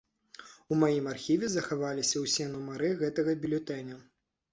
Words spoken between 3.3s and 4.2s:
бюлетэня.